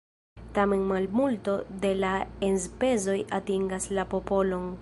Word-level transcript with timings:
Tamen 0.53 0.85
malmulto 0.91 1.55
de 1.85 1.93
la 2.05 2.15
enspezoj 2.49 3.19
atingas 3.41 3.91
la 3.99 4.11
popolon. 4.17 4.71